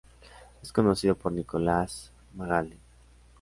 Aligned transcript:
Es 0.63 0.73
conducido 0.73 1.15
por 1.15 1.31
Nicolás 1.31 2.11
Magaldi. 2.33 2.79